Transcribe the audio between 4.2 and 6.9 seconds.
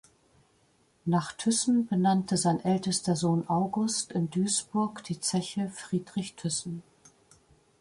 Duisburg die Zeche Friedrich Thyssen.